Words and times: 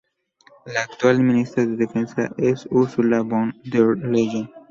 La 0.65 0.81
actual 0.81 1.19
ministra 1.19 1.63
de 1.63 1.75
defensa 1.75 2.31
es 2.35 2.67
Ursula 2.71 3.21
von 3.21 3.53
der 3.65 3.95
Leyen. 3.99 4.49